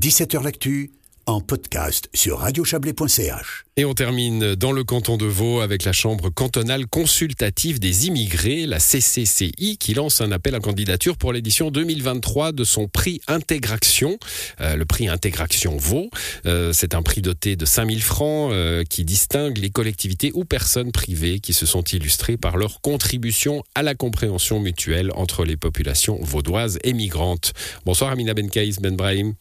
[0.00, 0.92] 17h L'actu
[1.26, 3.64] en podcast sur radiochablais.ch.
[3.76, 8.64] Et on termine dans le canton de Vaud avec la Chambre cantonale consultative des immigrés,
[8.64, 14.18] la CCCI, qui lance un appel à candidature pour l'édition 2023 de son prix Intégration.
[14.62, 16.08] Euh, le prix Intégration Vaud,
[16.46, 20.92] euh, c'est un prix doté de 5000 francs euh, qui distingue les collectivités ou personnes
[20.92, 26.18] privées qui se sont illustrées par leur contribution à la compréhension mutuelle entre les populations
[26.22, 27.52] vaudoises et migrantes.
[27.84, 29.34] Bonsoir Amina Benkaïs Ben Brahim.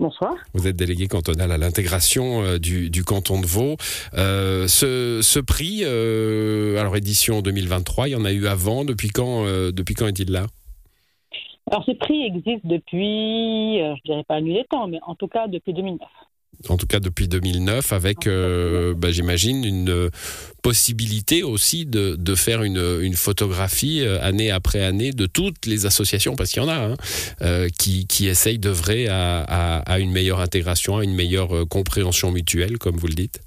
[0.00, 0.34] Bonsoir.
[0.54, 3.76] Vous êtes délégué cantonal à l'intégration euh, du, canton de Vaud.
[4.14, 8.86] Euh, ce, prix, euh, alors édition 2023, il y en a eu avant.
[8.86, 10.46] Depuis quand, depuis quand est-il là?
[11.70, 15.48] Alors ce prix existe depuis, je dirais pas nuit des temps, mais en tout cas
[15.48, 16.08] depuis 2009
[16.68, 20.10] en tout cas depuis 2009, avec, euh, bah, j'imagine, une euh,
[20.62, 26.36] possibilité aussi de, faire une, une, photographie euh, année après année de toutes les associations,
[26.36, 26.94] parce qu'il y en a,
[27.40, 32.78] hein, qui, qui essayent d'œuvrer à, à, une meilleure intégration, à une meilleure compréhension mutuelle,
[32.78, 33.40] comme vous le dites.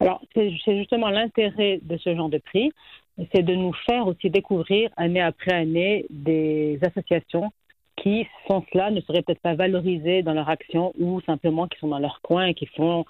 [0.00, 2.70] Alors, c'est justement l'intérêt de ce genre de prix,
[3.34, 7.50] c'est de nous faire aussi découvrir année après année des associations
[7.96, 11.88] qui, sans cela, ne seraient peut-être pas valorisés dans leur action ou simplement qui sont
[11.88, 13.04] dans leur coin et qui font,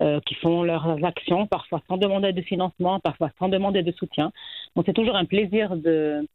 [0.00, 4.32] euh, qui font leurs actions, parfois sans demander de financement, parfois sans demander de soutien.
[4.76, 6.26] Donc c'est toujours un plaisir de,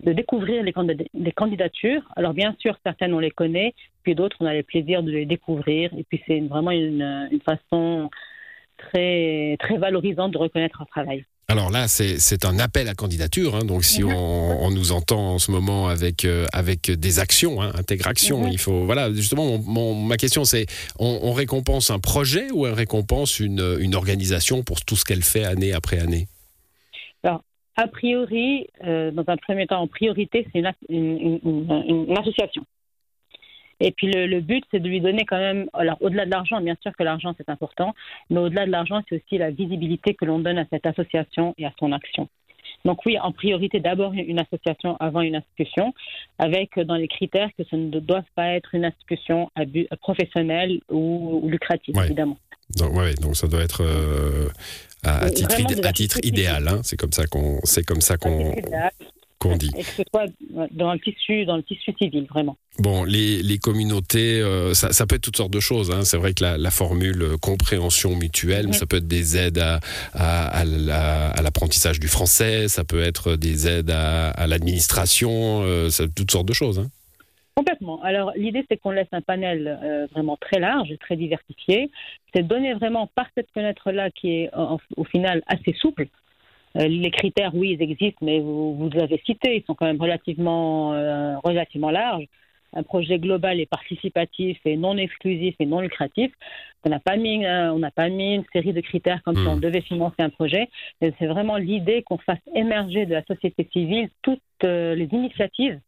[0.00, 0.72] de découvrir les,
[1.14, 2.02] les, candidatures.
[2.16, 5.26] Alors bien sûr, certaines on les connaît, puis d'autres on a le plaisir de les
[5.26, 5.92] découvrir.
[5.96, 8.10] Et puis c'est vraiment une, une façon
[8.78, 11.24] très, très valorisante de reconnaître un travail.
[11.52, 13.56] Alors là, c'est un appel à candidature.
[13.56, 13.66] Hein.
[13.66, 14.14] donc si mhm.
[14.14, 18.52] on, nous entend en ce moment avec euh, avec des actions, hein, intégration, mhm.
[18.52, 19.12] il faut voilà.
[19.12, 20.64] Justement, ma question c'est
[20.98, 25.44] on, récompense un projet ou on récompense une, une organisation pour tout ce qu'elle fait
[25.44, 26.26] année après année?
[27.22, 27.44] Alors
[27.76, 32.64] a priori, euh, dans un premier temps, en priorité, c'est une, une, association.
[33.80, 36.76] Et puis le, but, c'est de lui donner quand même, alors au-delà de l'argent, bien
[36.82, 37.94] sûr que l'argent c'est important,
[38.30, 41.66] mais au-delà de l'argent, c'est aussi la visibilité que l'on donne à cette association et
[41.66, 42.28] à son action.
[42.84, 45.94] Donc oui, en priorité, d'abord une association avant une institution,
[46.38, 49.50] avec dans les critères que ce ne doit pas être une institution
[50.00, 52.38] professionnelle ou, lucrative, évidemment.
[52.76, 54.48] Donc, ouais, donc ça doit être euh,
[55.04, 55.54] à, titre,
[55.84, 56.66] à titre idéal.
[56.68, 56.80] Hein.
[56.82, 58.54] C'est comme ça qu'on, c'est comme ça qu'on,
[59.50, 59.70] dit.
[59.76, 60.26] Et que ce soit
[60.72, 62.56] dans le tissu, dans le tissu civil, vraiment.
[62.78, 65.90] Bon, les, les communautés, euh, ça, ça, peut être toutes sortes de choses.
[65.90, 66.02] Hein.
[66.04, 69.80] C'est vrai que la, la formule euh, compréhension mutuelle, ça peut être des aides à,
[70.14, 76.48] à, à l'apprentissage du français, ça peut être des aides à, l'administration, euh, toutes sortes
[76.48, 76.78] de choses.
[76.78, 76.86] Hein.
[77.54, 78.02] Complètement.
[78.02, 81.90] Alors l'idée c'est qu'on laisse un panel vraiment très large, très diversifié.
[82.34, 84.50] C'est donner vraiment par cette fenêtre-là qui est
[84.96, 86.06] au final assez souple, euh,
[86.74, 90.00] les critères, oui, ils existent, mais vous, vous les avez cités, ils sont quand même
[90.00, 92.26] relativement, euh, relativement larges.
[92.74, 96.32] Un projet global et participatif et non exclusif et non lucratif.
[96.84, 99.46] On n'a pas mis, euh, on n'a pas mis une série de critères comme si
[99.46, 99.60] on hmm.
[99.60, 100.70] devait financer un projet.
[101.02, 105.80] C'est vraiment l'idée qu'on fasse émerger de la société civile toutes les initiatives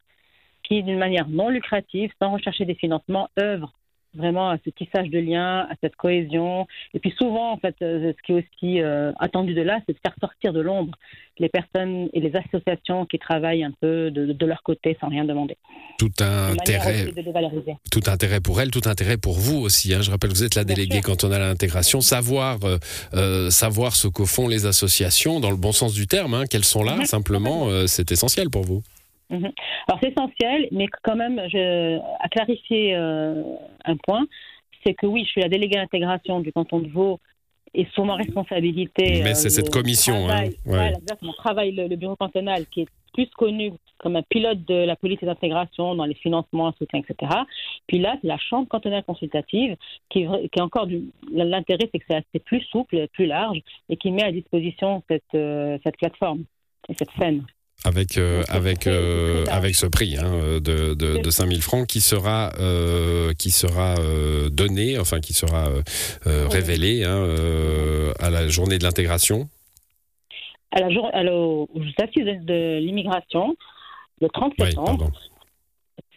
[0.63, 3.73] qui, d'une manière non lucrative, sans rechercher des financements, œuvrent
[4.15, 6.67] vraiment à ce tissage de liens, à cette cohésion.
[6.95, 9.93] Et puis souvent, en fait, euh, ce qui est aussi euh, attendu de là, c'est
[9.93, 10.93] de faire sortir de l'ombre
[11.41, 15.57] les personnes et les associations qui travaillent un peu de, leur côté sans rien demander.
[15.99, 17.07] Tout intérêt,
[17.91, 19.93] tout intérêt pour elles, tout intérêt pour vous aussi.
[19.93, 20.01] Hein.
[20.01, 22.01] Je rappelle, vous êtes la déléguée cantonale à l'intégration.
[22.01, 22.61] Savoir,
[23.15, 26.65] euh, savoir ce que font les associations, dans le bon sens du terme, hein, qu'elles
[26.65, 28.85] sont là, simplement, c'est essentiel pour vous.
[29.35, 29.53] Mhm.
[29.89, 33.43] Alors c'est essentiel, mais quand même, je, à clarifier euh,
[33.85, 34.27] un point,
[34.85, 37.19] c'est que oui, je suis la déléguée d'intégration du canton de Vaud
[37.75, 39.23] et sous ma responsabilité.
[39.23, 40.29] Mais c'est euh, cette commission.
[40.29, 40.93] hein, ouais.
[40.97, 41.33] exactement.
[41.33, 45.95] Travaille le, bureau cantonal qui est plus connu comme un pilote de la politique d'intégration
[45.95, 47.33] dans les financements, soutien, etc.
[47.87, 49.77] Puis là, c'est la chambre cantonale consultative
[50.11, 51.11] qui, qui est encore du.
[51.33, 55.23] L'intérêt, c'est que c'est assez plus souple, plus large et qui met à disposition cette,
[55.35, 56.45] euh, cette plateforme
[56.89, 57.45] et cette scène
[57.85, 62.51] avec euh, avec euh, avec ce prix hein, de, de, de 5000 francs qui sera
[62.59, 63.95] euh, qui sera
[64.51, 65.69] donné enfin qui sera
[66.25, 67.27] révélé hein,
[68.19, 69.49] à la journée de l'intégration.
[70.73, 71.69] À la jour, aux
[72.03, 73.55] assises de l'immigration
[74.21, 75.11] le 30 septembre.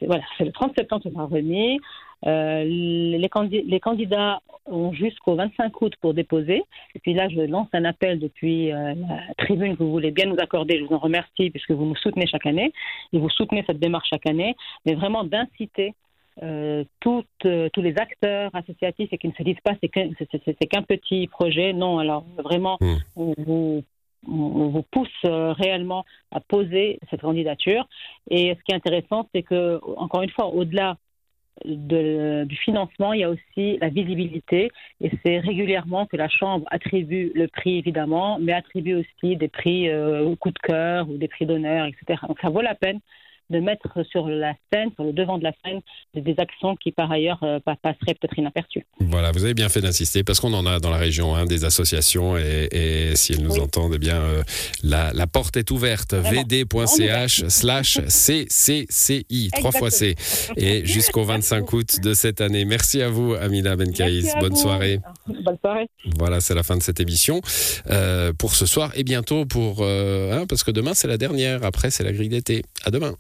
[0.02, 1.80] voilà c'est le 30 septembre ça va revenir.
[2.26, 6.64] Euh, les, les, candidats ont jusqu'au 25 août pour déposer.
[6.96, 10.26] Et puis là, je lance un appel depuis euh, la tribune que vous voulez bien
[10.26, 10.80] nous accorder.
[10.80, 12.72] Je vous en remercie puisque vous nous soutenez chaque année
[13.14, 14.56] et vous soutenez cette démarche chaque année,
[14.86, 15.94] mais vraiment d'inciter
[16.44, 21.28] euh, toutes, tous les acteurs associatifs et qui ne se disent pas c'est qu'un petit
[21.28, 21.74] projet.
[21.74, 22.96] Non, alors vraiment, mmh.
[23.16, 23.84] on vous
[24.28, 27.88] on vous pousse réellement à poser cette candidature.
[28.30, 30.98] Et ce qui est intéressant, c'est que, encore une fois, au-delà
[31.68, 34.72] du financement, il y a aussi la visibilité.
[35.02, 39.90] Et c'est régulièrement que la Chambre attribue le prix, évidemment, mais attribue aussi des prix
[39.90, 42.20] euh, coup de cœur ou des prix d'honneur, etc.
[42.28, 43.00] Donc ça vaut la peine
[43.50, 45.80] de mettre sur la scène, sur le devant de la scène,
[46.14, 48.86] des actions qui par ailleurs euh, passeraient peut-être inaperçues.
[49.00, 51.64] Voilà, vous avez bien fait d'insister parce qu'on en a dans la région hein, des
[51.64, 54.44] associations et, si elles nous entendent, eh bien euh,
[54.84, 60.16] la, porte est ouverte vd.ch slash CCCI, trois fois C,
[60.56, 62.66] et jusqu'au 25 août de cette année.
[62.66, 64.34] Merci à vous, Amina Benkaïs.
[64.40, 65.00] Bonne soirée.
[65.28, 65.88] Bonne soirée.
[66.18, 67.42] Voilà, c'est la fin de cette émission
[67.90, 71.92] euh, pour ce soir et bientôt pour, hein, parce que demain c'est la dernière, après
[71.92, 72.64] c'est la grille d'été.
[72.86, 73.16] À demain.